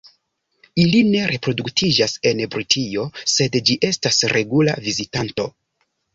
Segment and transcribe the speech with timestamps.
[0.83, 3.05] Ili ne reproduktiĝas en Britio,
[3.35, 5.49] sed ĝi estas regula vizitanto.